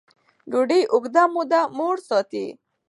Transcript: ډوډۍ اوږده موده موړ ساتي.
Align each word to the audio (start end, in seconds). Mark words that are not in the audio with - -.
ډوډۍ 0.51 0.81
اوږده 0.93 1.23
موده 1.33 1.61
موړ 1.77 1.95
ساتي. 2.07 2.45